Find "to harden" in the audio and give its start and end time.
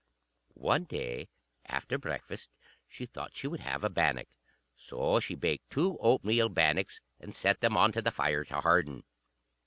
8.45-9.03